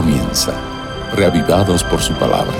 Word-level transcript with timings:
comienza, 0.00 0.52
reavivados 1.16 1.82
por 1.82 1.98
su 1.98 2.14
palabra. 2.14 2.54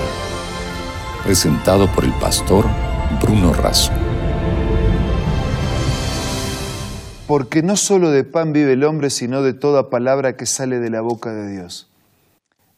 Presentado 1.23 1.87
por 1.87 2.03
el 2.03 2.11
pastor 2.19 2.65
Bruno 3.21 3.53
Razo. 3.53 3.93
Porque 7.27 7.63
no 7.63 7.77
solo 7.77 8.11
de 8.11 8.25
pan 8.25 8.51
vive 8.51 8.73
el 8.73 8.83
hombre, 8.83 9.09
sino 9.09 9.41
de 9.41 9.53
toda 9.53 9.89
palabra 9.89 10.35
que 10.35 10.45
sale 10.45 10.79
de 10.79 10.89
la 10.89 10.99
boca 10.99 11.31
de 11.31 11.49
Dios. 11.49 11.89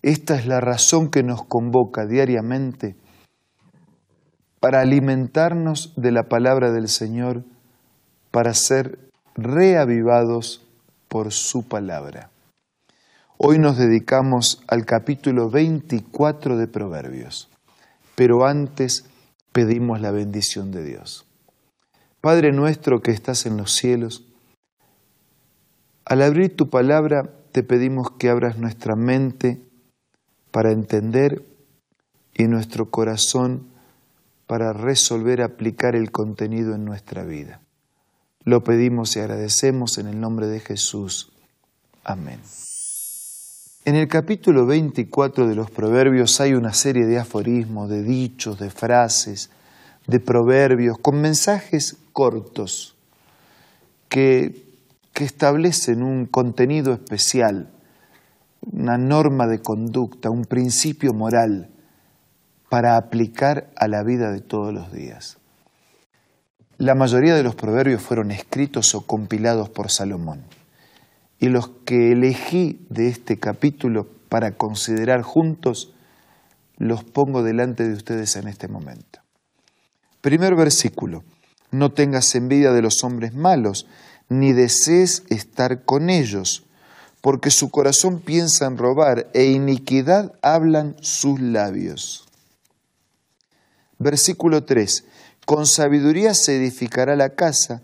Esta 0.04 0.36
es 0.36 0.46
la 0.46 0.62
razón 0.62 1.10
que 1.10 1.24
nos 1.24 1.44
convoca 1.44 2.06
diariamente 2.06 2.96
para 4.60 4.82
alimentarnos 4.82 5.92
de 5.96 6.12
la 6.12 6.26
palabra 6.30 6.72
del 6.72 6.88
Señor, 6.88 7.46
para 8.30 8.54
ser 8.54 9.00
reavivados 9.34 10.64
por 11.08 11.32
su 11.32 11.68
palabra. 11.68 12.30
Hoy 13.44 13.58
nos 13.58 13.76
dedicamos 13.76 14.62
al 14.68 14.86
capítulo 14.86 15.50
24 15.50 16.58
de 16.58 16.68
Proverbios, 16.68 17.50
pero 18.14 18.46
antes 18.46 19.06
pedimos 19.52 20.00
la 20.00 20.12
bendición 20.12 20.70
de 20.70 20.84
Dios. 20.84 21.26
Padre 22.22 22.52
nuestro 22.52 23.02
que 23.02 23.10
estás 23.10 23.48
en 23.48 23.58
los 23.58 23.72
cielos, 23.72 24.28
al 26.06 26.22
abrir 26.22 26.56
tu 26.56 26.70
palabra 26.70 27.34
te 27.52 27.64
pedimos 27.64 28.12
que 28.12 28.30
abras 28.30 28.60
nuestra 28.60 28.96
mente 28.96 29.60
para 30.52 30.72
entender 30.72 31.44
y 32.36 32.44
nuestro 32.44 32.92
corazón 32.92 33.72
para 34.46 34.72
resolver 34.72 35.42
aplicar 35.42 35.96
el 35.96 36.12
contenido 36.12 36.76
en 36.76 36.86
nuestra 36.86 37.24
vida. 37.24 37.60
Lo 38.44 38.64
pedimos 38.64 39.16
y 39.16 39.20
agradecemos 39.20 39.98
en 39.98 40.06
el 40.06 40.20
nombre 40.20 40.46
de 40.46 40.60
Jesús. 40.60 41.32
Amén. 42.04 42.40
En 43.84 43.96
el 43.96 44.08
capítulo 44.08 44.68
24 44.68 45.48
de 45.48 45.56
los 45.56 45.72
Proverbios 45.72 46.40
hay 46.40 46.54
una 46.54 46.72
serie 46.72 47.08
de 47.08 47.18
aforismos, 47.18 47.90
de 47.90 48.04
dichos, 48.04 48.60
de 48.60 48.70
frases, 48.70 49.50
de 50.06 50.20
proverbios, 50.20 51.00
con 51.00 51.20
mensajes 51.20 51.98
cortos 52.14 52.96
que, 54.08 54.68
que 55.14 55.24
establecen 55.24 56.04
un 56.04 56.28
contenido 56.28 56.94
especial, 56.94 57.72
una 58.72 59.00
norma 59.00 59.48
de 59.48 59.64
conducta, 59.64 60.30
un 60.30 60.46
principio 60.46 61.12
moral 61.14 61.72
para 62.70 62.98
aplicar 62.98 63.72
a 63.76 63.88
la 63.88 64.04
vida 64.04 64.32
de 64.32 64.42
todos 64.42 64.72
los 64.72 64.92
días. 64.92 65.40
La 66.78 66.94
mayoría 66.94 67.34
de 67.34 67.42
los 67.42 67.56
proverbios 67.56 68.04
fueron 68.04 68.30
escritos 68.30 68.94
o 68.94 69.08
compilados 69.08 69.70
por 69.70 69.90
Salomón 69.90 70.44
y 71.42 71.50
los 71.50 71.70
que 71.86 72.12
elegí 72.12 72.86
de 72.90 73.08
este 73.08 73.40
capítulo 73.40 74.08
para 74.30 74.58
considerar 74.58 75.24
juntos, 75.24 75.92
los 76.78 77.04
pongo 77.04 77.42
delante 77.42 77.84
de 77.84 77.94
ustedes 77.94 78.36
en 78.36 78.48
este 78.48 78.68
momento. 78.68 79.22
Primer 80.22 80.56
versículo, 80.56 81.24
no 81.72 81.94
tengas 81.94 82.36
envidia 82.36 82.72
de 82.74 82.84
los 82.84 83.04
hombres 83.04 83.34
malos, 83.34 83.88
ni 84.30 84.54
desees 84.54 85.24
estar 85.30 85.84
con 85.84 86.12
ellos, 86.12 86.68
porque 87.22 87.50
su 87.50 87.72
corazón 87.72 88.20
piensa 88.20 88.68
en 88.68 88.78
robar 88.78 89.32
e 89.34 89.46
iniquidad 89.46 90.34
hablan 90.44 90.96
sus 91.02 91.42
labios. 91.42 92.28
Versículo 93.98 94.64
3, 94.64 95.06
con 95.48 95.66
sabiduría 95.66 96.36
se 96.36 96.58
edificará 96.58 97.16
la 97.16 97.30
casa 97.30 97.82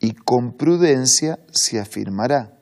y 0.00 0.12
con 0.12 0.52
prudencia 0.52 1.38
se 1.50 1.80
afirmará 1.80 2.59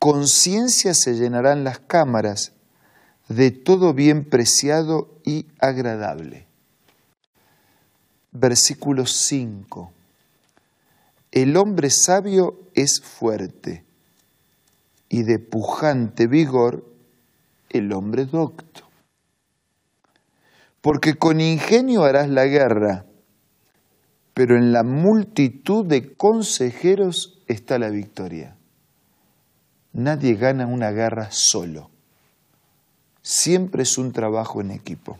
conciencia 0.00 0.94
se 0.94 1.12
llenarán 1.12 1.62
las 1.62 1.78
cámaras 1.78 2.52
de 3.28 3.50
todo 3.50 3.92
bien 3.92 4.24
preciado 4.24 5.20
y 5.24 5.46
agradable. 5.60 6.46
Versículo 8.32 9.04
5. 9.04 9.92
El 11.30 11.56
hombre 11.58 11.90
sabio 11.90 12.58
es 12.74 13.02
fuerte 13.02 13.84
y 15.10 15.22
de 15.24 15.38
pujante 15.38 16.26
vigor 16.26 16.82
el 17.68 17.92
hombre 17.92 18.24
docto. 18.24 18.88
Porque 20.80 21.16
con 21.16 21.42
ingenio 21.42 22.04
harás 22.04 22.30
la 22.30 22.46
guerra, 22.46 23.04
pero 24.32 24.56
en 24.56 24.72
la 24.72 24.82
multitud 24.82 25.84
de 25.84 26.14
consejeros 26.14 27.38
está 27.46 27.78
la 27.78 27.90
victoria. 27.90 28.56
Nadie 29.92 30.34
gana 30.34 30.66
una 30.66 30.90
guerra 30.90 31.28
solo. 31.30 31.90
Siempre 33.22 33.82
es 33.82 33.98
un 33.98 34.12
trabajo 34.12 34.60
en 34.60 34.70
equipo. 34.70 35.18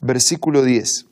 Versículo 0.00 0.62
10. 0.62 1.06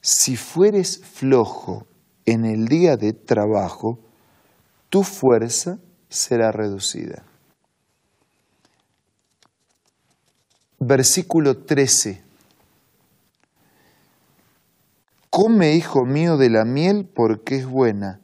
Si 0.00 0.36
fueres 0.36 1.00
flojo 1.04 1.86
en 2.24 2.44
el 2.44 2.68
día 2.68 2.96
de 2.96 3.12
trabajo, 3.12 3.98
tu 4.88 5.02
fuerza 5.02 5.78
será 6.08 6.52
reducida. 6.52 7.24
Versículo 10.78 11.58
13. 11.58 12.22
Come, 15.28 15.74
hijo 15.74 16.04
mío, 16.06 16.38
de 16.38 16.50
la 16.50 16.64
miel 16.64 17.08
porque 17.14 17.56
es 17.56 17.66
buena, 17.66 18.20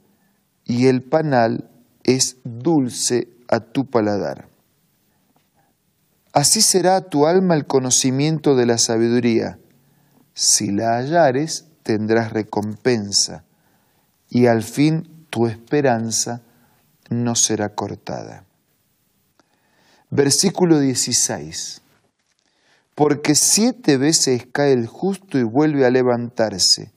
y 0.64 0.86
el 0.86 1.02
panal 1.02 1.70
es 2.06 2.36
dulce 2.44 3.28
a 3.48 3.58
tu 3.60 3.90
paladar. 3.90 4.48
Así 6.32 6.62
será 6.62 6.96
a 6.96 7.00
tu 7.02 7.26
alma 7.26 7.54
el 7.56 7.66
conocimiento 7.66 8.54
de 8.54 8.64
la 8.64 8.78
sabiduría. 8.78 9.58
Si 10.32 10.70
la 10.70 10.96
hallares, 10.96 11.66
tendrás 11.82 12.32
recompensa, 12.32 13.44
y 14.28 14.46
al 14.46 14.62
fin 14.62 15.26
tu 15.30 15.46
esperanza 15.46 16.42
no 17.10 17.34
será 17.34 17.74
cortada. 17.74 18.44
Versículo 20.10 20.78
16. 20.78 21.82
Porque 22.94 23.34
siete 23.34 23.96
veces 23.96 24.46
cae 24.52 24.72
el 24.72 24.86
justo 24.86 25.38
y 25.38 25.42
vuelve 25.42 25.84
a 25.84 25.90
levantarse, 25.90 26.92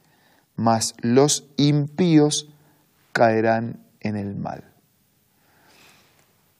mas 0.56 0.94
los 1.02 1.48
impíos 1.58 2.50
caerán 3.12 3.84
en 4.02 4.16
el 4.16 4.36
mal 4.36 4.69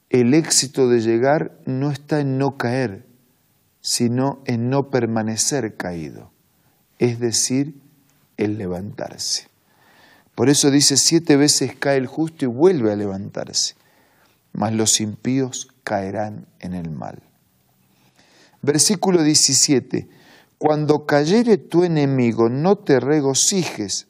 el 0.10 0.34
éxito 0.34 0.90
de 0.90 1.02
llegar 1.02 1.60
no 1.66 1.92
está 1.92 2.20
en 2.20 2.38
no 2.38 2.58
caer, 2.58 3.06
sino 3.82 4.42
en 4.46 4.70
no 4.70 4.90
permanecer 4.90 5.76
caído, 5.76 6.32
es 6.98 7.20
decir, 7.20 7.76
en 8.38 8.58
levantarse. 8.58 9.48
Por 10.36 10.50
eso 10.50 10.72
dice, 10.72 10.98
siete 10.98 11.36
veces 11.38 11.76
cae 11.78 11.98
el 11.98 12.08
justo 12.08 12.46
y 12.46 12.48
vuelve 12.48 12.92
a 12.92 12.96
levantarse, 12.96 13.76
mas 14.54 14.74
los 14.74 15.00
impíos 15.00 15.68
caerán 15.84 16.48
en 16.60 16.74
el 16.74 16.90
mal. 16.90 17.22
Versículo 18.62 19.24
17, 19.24 20.10
cuando 20.58 21.06
cayere 21.06 21.58
tu 21.58 21.84
enemigo 21.84 22.50
no 22.50 22.78
te 22.78 23.00
regocijes, 23.00 24.08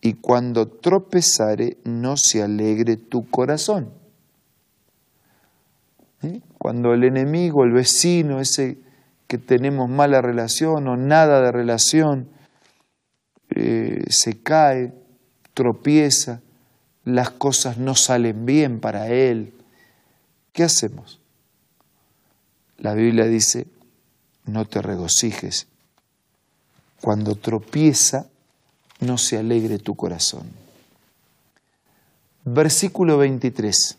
y 0.00 0.14
cuando 0.14 0.66
tropezare 0.66 1.76
no 1.84 2.16
se 2.16 2.42
alegre 2.42 2.96
tu 2.96 3.28
corazón. 3.28 3.99
Cuando 6.58 6.92
el 6.92 7.04
enemigo, 7.04 7.64
el 7.64 7.72
vecino, 7.72 8.40
ese 8.40 8.78
que 9.26 9.38
tenemos 9.38 9.88
mala 9.88 10.20
relación 10.20 10.86
o 10.88 10.96
nada 10.96 11.40
de 11.40 11.52
relación, 11.52 12.28
eh, 13.50 14.04
se 14.08 14.42
cae, 14.42 14.92
tropieza, 15.54 16.40
las 17.04 17.30
cosas 17.30 17.78
no 17.78 17.94
salen 17.94 18.44
bien 18.44 18.80
para 18.80 19.08
él, 19.08 19.54
¿qué 20.52 20.64
hacemos? 20.64 21.20
La 22.78 22.94
Biblia 22.94 23.26
dice, 23.26 23.66
no 24.46 24.64
te 24.64 24.82
regocijes. 24.82 25.66
Cuando 27.00 27.34
tropieza, 27.34 28.26
no 29.00 29.16
se 29.16 29.38
alegre 29.38 29.78
tu 29.78 29.94
corazón. 29.94 30.50
Versículo 32.44 33.18
23. 33.18 33.96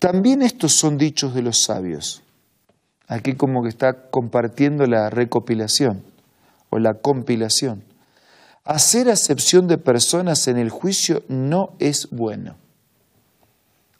También 0.00 0.40
estos 0.40 0.72
son 0.72 0.96
dichos 0.96 1.34
de 1.34 1.42
los 1.42 1.60
sabios. 1.60 2.22
Aquí 3.06 3.34
como 3.34 3.62
que 3.62 3.68
está 3.68 4.08
compartiendo 4.10 4.86
la 4.86 5.10
recopilación 5.10 6.02
o 6.70 6.78
la 6.78 6.94
compilación. 6.94 7.84
Hacer 8.64 9.10
acepción 9.10 9.66
de 9.66 9.76
personas 9.76 10.48
en 10.48 10.56
el 10.56 10.70
juicio 10.70 11.22
no 11.28 11.74
es 11.78 12.08
bueno. 12.10 12.56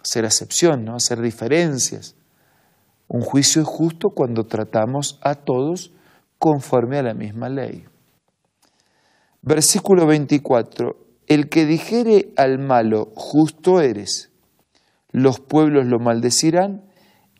Hacer 0.02 0.24
acepción, 0.24 0.86
¿no? 0.86 0.94
hacer 0.94 1.20
diferencias. 1.20 2.14
Un 3.06 3.20
juicio 3.20 3.60
es 3.60 3.68
justo 3.68 4.08
cuando 4.08 4.44
tratamos 4.44 5.18
a 5.20 5.34
todos 5.34 5.92
conforme 6.38 6.98
a 6.98 7.02
la 7.02 7.12
misma 7.12 7.50
ley. 7.50 7.84
Versículo 9.42 10.06
24. 10.06 10.96
El 11.26 11.50
que 11.50 11.66
dijere 11.66 12.32
al 12.38 12.58
malo, 12.58 13.12
justo 13.14 13.82
eres, 13.82 14.29
los 15.12 15.40
pueblos 15.40 15.86
lo 15.86 15.98
maldecirán 15.98 16.82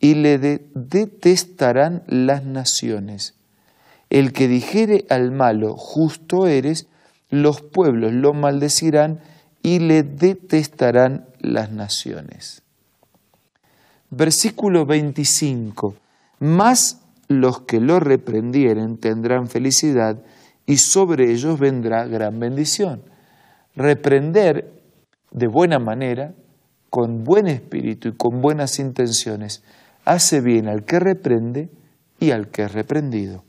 y 0.01 0.15
le 0.15 0.39
detestarán 0.39 2.03
las 2.07 2.45
naciones. 2.45 3.35
El 4.09 4.33
que 4.33 4.49
dijere 4.49 5.05
al 5.09 5.31
malo, 5.31 5.77
justo 5.77 6.47
eres, 6.47 6.89
los 7.29 7.61
pueblos 7.61 8.13
lo 8.13 8.33
maldecirán 8.33 9.21
y 9.63 9.79
le 9.79 10.03
detestarán 10.03 11.27
las 11.39 11.71
naciones. 11.71 12.63
Versículo 14.11 14.87
25. 14.87 15.95
Más 16.41 17.01
los 17.29 17.61
que 17.61 17.81
lo 17.81 18.01
reprendieren 18.01 18.97
tendrán 18.99 19.49
felicidad 19.49 20.19
y 20.67 20.79
sobre 20.79 21.31
ellos 21.31 21.61
vendrá 21.61 22.07
gran 22.07 22.41
bendición. 22.41 23.03
Reprender 23.77 24.73
de 25.31 25.47
buena 25.47 25.79
manera, 25.79 26.35
con 26.91 27.25
buen 27.25 27.47
espíritu 27.47 28.09
y 28.09 28.17
con 28.17 28.43
buenas 28.43 28.79
intenciones, 28.79 29.63
hace 30.05 30.41
bien 30.41 30.69
al 30.69 30.85
que 30.85 30.99
reprende 30.99 31.71
y 32.19 32.33
al 32.33 32.51
que 32.51 32.65
es 32.65 32.73
reprendido. 32.73 33.45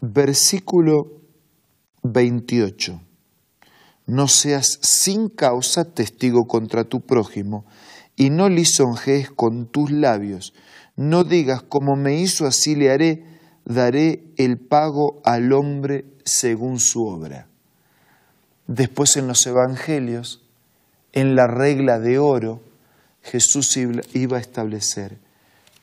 Versículo 0.00 1.20
28. 2.02 3.00
No 4.06 4.28
seas 4.28 4.78
sin 4.82 5.28
causa 5.28 5.84
testigo 5.84 6.46
contra 6.46 6.84
tu 6.84 7.00
prójimo 7.00 7.64
y 8.16 8.30
no 8.30 8.48
lisonjees 8.48 9.30
con 9.30 9.66
tus 9.66 9.90
labios. 9.90 10.52
No 10.96 11.24
digas 11.24 11.62
como 11.62 11.96
me 11.96 12.20
hizo 12.20 12.46
así 12.46 12.74
le 12.74 12.90
haré, 12.90 13.24
daré 13.64 14.24
el 14.36 14.58
pago 14.58 15.20
al 15.24 15.52
hombre 15.52 16.06
según 16.24 16.80
su 16.80 17.04
obra. 17.06 17.49
Después 18.72 19.16
en 19.16 19.26
los 19.26 19.44
evangelios, 19.48 20.44
en 21.12 21.34
la 21.34 21.48
regla 21.48 21.98
de 21.98 22.20
oro, 22.20 22.60
Jesús 23.20 23.76
iba 23.76 24.36
a 24.36 24.40
establecer 24.40 25.18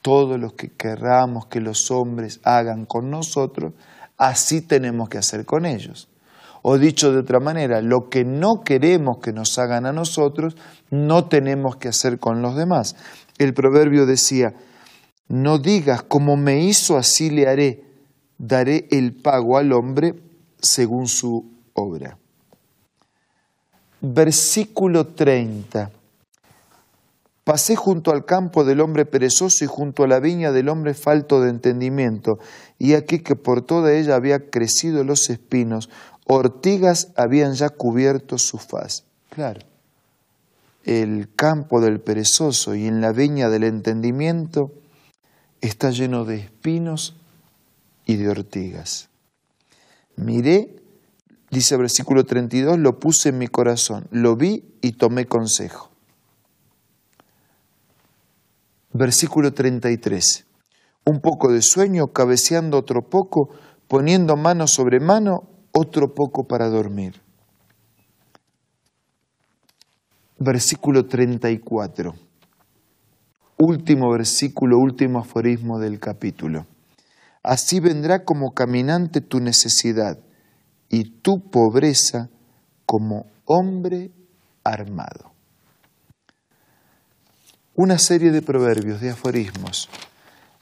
todo 0.01 0.37
lo 0.37 0.55
que 0.55 0.69
querramos 0.69 1.47
que 1.47 1.59
los 1.59 1.91
hombres 1.91 2.39
hagan 2.45 2.85
con 2.85 3.09
nosotros, 3.09 3.73
así 4.17 4.61
tenemos 4.61 5.09
que 5.09 5.17
hacer 5.17 5.43
con 5.43 5.65
ellos. 5.65 6.07
O 6.61 6.77
dicho 6.77 7.11
de 7.11 7.19
otra 7.19 7.41
manera, 7.41 7.81
lo 7.81 8.07
que 8.09 8.23
no 8.23 8.61
queremos 8.63 9.17
que 9.21 9.33
nos 9.33 9.59
hagan 9.59 9.85
a 9.85 9.91
nosotros, 9.91 10.55
no 10.89 11.27
tenemos 11.27 11.75
que 11.75 11.89
hacer 11.89 12.19
con 12.19 12.41
los 12.41 12.55
demás. 12.55 12.95
El 13.37 13.53
proverbio 13.53 14.05
decía, 14.05 14.53
no 15.27 15.57
digas 15.57 16.03
como 16.03 16.37
me 16.37 16.63
hizo, 16.63 16.95
así 16.95 17.31
le 17.31 17.49
haré, 17.49 17.83
daré 18.37 18.87
el 18.91 19.13
pago 19.13 19.57
al 19.57 19.73
hombre 19.73 20.13
según 20.61 21.07
su 21.07 21.51
obra. 21.73 22.17
Versículo 24.09 25.07
30. 25.07 25.91
Pasé 27.43 27.75
junto 27.75 28.11
al 28.11 28.23
campo 28.23 28.63
del 28.63 28.79
hombre 28.79 29.05
perezoso 29.05 29.65
y 29.65 29.67
junto 29.67 30.03
a 30.03 30.07
la 30.07 30.21
viña 30.21 30.53
del 30.53 30.69
hombre 30.69 30.93
falto 30.93 31.41
de 31.41 31.49
entendimiento, 31.49 32.39
y 32.79 32.93
aquí 32.93 33.19
que 33.19 33.35
por 33.35 33.63
toda 33.63 33.93
ella 33.93 34.15
había 34.15 34.49
crecido 34.49 35.03
los 35.03 35.29
espinos, 35.29 35.89
ortigas 36.25 37.09
habían 37.17 37.55
ya 37.55 37.69
cubierto 37.69 38.37
su 38.37 38.57
faz. 38.57 39.03
Claro, 39.29 39.59
el 40.85 41.27
campo 41.35 41.81
del 41.81 41.99
perezoso 41.99 42.75
y 42.75 42.87
en 42.87 43.01
la 43.01 43.11
viña 43.11 43.49
del 43.49 43.65
entendimiento 43.65 44.71
está 45.59 45.91
lleno 45.91 46.23
de 46.23 46.37
espinos 46.37 47.17
y 48.05 48.15
de 48.15 48.29
ortigas. 48.29 49.09
Miré, 50.15 50.77
dice 51.49 51.77
versículo 51.77 52.25
32, 52.25 52.77
lo 52.79 52.99
puse 52.99 53.29
en 53.29 53.37
mi 53.37 53.47
corazón, 53.47 54.07
lo 54.11 54.35
vi 54.35 54.63
y 54.81 54.93
tomé 54.93 55.25
consejo. 55.25 55.91
Versículo 58.93 59.53
33. 59.53 60.45
Un 61.05 61.21
poco 61.21 61.51
de 61.51 61.61
sueño, 61.61 62.07
cabeceando 62.07 62.77
otro 62.77 63.09
poco, 63.09 63.49
poniendo 63.87 64.35
mano 64.35 64.67
sobre 64.67 64.99
mano, 64.99 65.47
otro 65.71 66.13
poco 66.13 66.47
para 66.47 66.67
dormir. 66.67 67.21
Versículo 70.39 71.05
34. 71.05 72.15
Último 73.59 74.11
versículo, 74.11 74.77
último 74.77 75.19
aforismo 75.19 75.79
del 75.79 75.99
capítulo. 75.99 76.65
Así 77.43 77.79
vendrá 77.79 78.23
como 78.25 78.53
caminante 78.53 79.21
tu 79.21 79.39
necesidad 79.39 80.19
y 80.89 81.21
tu 81.21 81.49
pobreza 81.49 82.29
como 82.85 83.25
hombre 83.45 84.11
armado 84.63 85.37
una 87.77 87.99
serie 87.99 88.31
de 88.31 88.41
proverbios, 88.41 89.01
de 89.01 89.11
aforismos, 89.11 89.87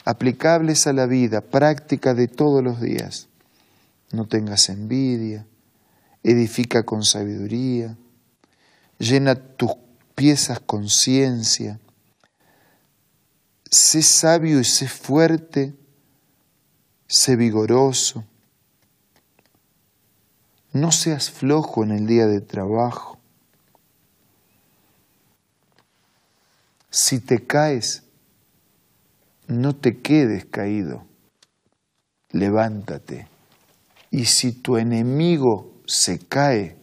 aplicables 0.03 0.85
a 0.85 0.91
la 0.91 1.05
vida 1.05 1.39
práctica 1.39 2.13
de 2.13 2.27
todos 2.27 2.61
los 2.61 2.81
días. 2.81 3.29
No 4.11 4.27
tengas 4.27 4.67
envidia, 4.67 5.47
edifica 6.23 6.83
con 6.83 7.03
sabiduría, 7.03 7.97
llena 8.99 9.35
tus 9.35 9.71
piezas 10.13 10.59
con 10.59 10.89
ciencia, 10.89 11.79
sé 13.71 14.01
sabio 14.01 14.59
y 14.59 14.65
sé 14.65 14.89
fuerte, 14.89 15.73
sé 17.07 17.37
vigoroso, 17.37 18.25
no 20.75 20.91
seas 20.91 21.31
flojo 21.31 21.83
en 21.83 21.91
el 21.91 22.05
día 22.05 22.27
de 22.27 22.41
trabajo, 22.41 23.15
Si 26.95 27.19
te 27.19 27.45
caes, 27.45 28.03
no 29.47 29.75
te 29.75 29.99
quedes 30.01 30.45
caído, 30.45 31.03
levántate. 32.31 33.27
Y 34.11 34.25
si 34.25 34.53
tu 34.53 34.77
enemigo 34.77 35.73
se 35.85 36.19
cae, 36.19 36.77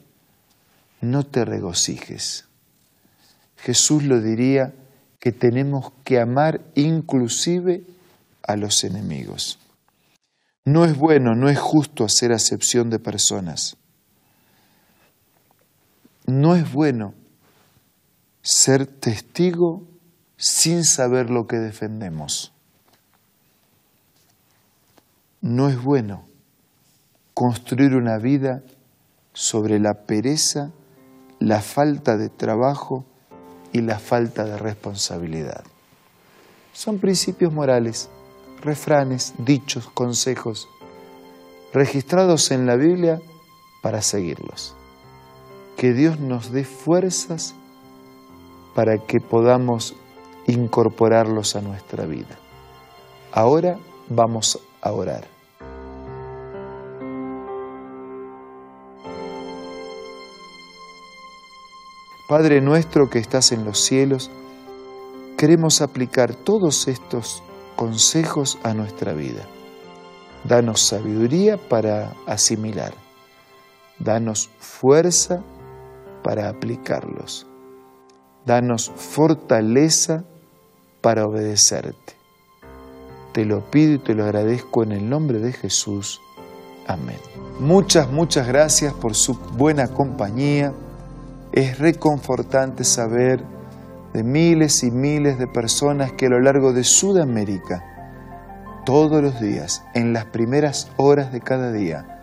no 1.00 1.24
te 1.24 1.46
regocijes. 1.46 2.44
Jesús 3.56 4.02
lo 4.02 4.20
diría 4.20 4.74
que 5.18 5.32
tenemos 5.32 5.94
que 6.04 6.20
amar 6.20 6.60
inclusive 6.74 7.86
a 8.42 8.56
los 8.56 8.84
enemigos. 8.84 9.58
No 10.66 10.84
es 10.84 10.94
bueno, 10.94 11.34
no 11.34 11.48
es 11.48 11.58
justo 11.58 12.04
hacer 12.04 12.32
acepción 12.32 12.90
de 12.90 12.98
personas. 12.98 13.78
No 16.32 16.55
es 16.55 16.72
bueno 16.72 17.12
ser 18.41 18.86
testigo 18.86 19.82
sin 20.39 20.82
saber 20.82 21.29
lo 21.29 21.46
que 21.46 21.58
defendemos. 21.58 22.55
No 25.43 25.69
es 25.69 25.82
bueno 25.82 26.24
construir 27.34 27.94
una 27.94 28.17
vida 28.17 28.62
sobre 29.34 29.79
la 29.79 29.93
pereza, 30.06 30.70
la 31.39 31.60
falta 31.60 32.17
de 32.17 32.31
trabajo 32.31 33.05
y 33.74 33.82
la 33.82 33.98
falta 33.98 34.44
de 34.44 34.56
responsabilidad. 34.56 35.65
Son 36.72 36.98
principios 36.98 37.53
morales, 37.53 38.08
refranes, 38.62 39.34
dichos, 39.36 39.86
consejos, 39.91 40.67
registrados 41.74 42.51
en 42.53 42.65
la 42.65 42.77
Biblia 42.77 43.20
para 43.82 44.01
seguirlos. 44.01 44.74
Que 45.76 45.93
Dios 45.93 46.20
nos 46.20 46.52
dé 46.52 46.64
fuerzas 46.64 47.55
para 48.74 48.98
que 48.98 49.20
podamos 49.20 49.94
incorporarlos 50.46 51.56
a 51.56 51.60
nuestra 51.60 52.06
vida. 52.06 52.38
Ahora 53.32 53.79
vamos 54.08 54.58
a 54.81 54.93
orar. 54.93 55.26
Padre 62.29 62.62
nuestro 62.62 63.10
que 63.10 63.19
estás 63.19 63.52
en 63.52 63.64
los 63.64 63.79
cielos, 63.79 64.31
queremos 65.36 65.82
aplicar 65.82 66.34
todos 66.34 66.88
estos 66.88 67.43
consejos 67.76 68.58
a 68.62 68.72
nuestra 68.72 69.12
vida. 69.12 69.46
Danos 70.44 70.81
sabiduría 70.81 71.56
para 71.56 72.14
asimilar. 72.26 72.94
Danos 73.98 74.48
fuerza 74.58 75.43
para 76.22 76.48
aplicarlos. 76.48 77.46
Danos 78.44 78.91
fortaleza 78.91 80.24
para 81.00 81.26
obedecerte. 81.26 82.14
Te 83.32 83.44
lo 83.44 83.70
pido 83.70 83.94
y 83.94 83.98
te 83.98 84.14
lo 84.14 84.24
agradezco 84.24 84.82
en 84.82 84.93
el 84.93 85.08
nombre 85.08 85.38
de 85.38 85.52
Jesús. 85.52 86.20
Amén. 86.86 87.19
Muchas, 87.60 88.10
muchas 88.10 88.46
gracias 88.46 88.93
por 88.93 89.14
su 89.14 89.34
buena 89.34 89.88
compañía. 89.88 90.72
Es 91.52 91.79
reconfortante 91.79 92.84
saber 92.84 93.44
de 94.12 94.22
miles 94.22 94.82
y 94.82 94.91
miles 94.91 95.38
de 95.38 95.46
personas 95.46 96.12
que 96.12 96.26
a 96.26 96.31
lo 96.31 96.41
largo 96.41 96.72
de 96.72 96.84
Sudamérica, 96.84 97.82
todos 98.84 99.22
los 99.22 99.41
días, 99.41 99.84
en 99.94 100.12
las 100.12 100.26
primeras 100.26 100.91
horas 100.96 101.32
de 101.32 101.41
cada 101.41 101.72
día, 101.72 102.22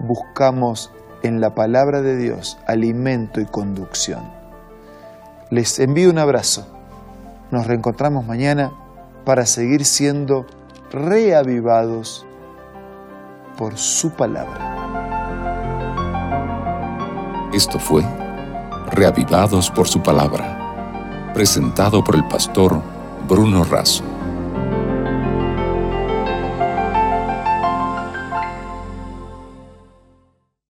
buscamos 0.00 0.92
en 1.22 1.40
la 1.40 1.54
palabra 1.54 2.02
de 2.02 2.16
Dios 2.16 2.58
alimento 2.66 3.40
y 3.40 3.46
conducción. 3.46 4.22
Les 5.50 5.78
envío 5.78 6.10
un 6.10 6.18
abrazo. 6.18 6.66
Nos 7.50 7.66
reencontramos 7.66 8.24
mañana 8.24 8.72
para 9.24 9.46
seguir 9.46 9.84
siendo 9.84 10.46
reavivados 10.92 12.26
por 13.58 13.76
su 13.76 14.10
palabra. 14.10 14.70
Esto 17.52 17.78
fue 17.78 18.04
Reavivados 18.90 19.70
por 19.70 19.86
su 19.86 20.02
palabra, 20.02 21.30
presentado 21.32 22.02
por 22.02 22.16
el 22.16 22.26
pastor 22.26 22.80
Bruno 23.28 23.62
Razo. 23.62 24.09